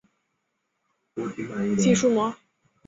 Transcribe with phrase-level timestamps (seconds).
[1.77, 2.35] 肌束膜。